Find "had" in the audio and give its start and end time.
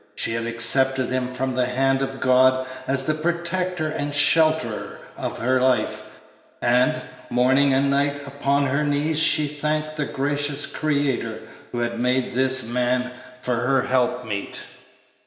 0.33-0.47, 11.81-11.99